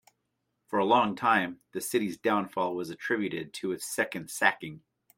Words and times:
For 0.65 0.79
a 0.79 0.83
long 0.83 1.15
time, 1.15 1.61
the 1.73 1.79
city's 1.79 2.17
downfall 2.17 2.73
was 2.75 2.89
attributed 2.89 3.53
to 3.53 3.71
its 3.71 3.85
second 3.85 4.31
sacking. 4.31 4.81